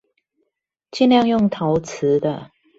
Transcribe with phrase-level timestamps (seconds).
[0.89, 2.49] 盡量用陶瓷的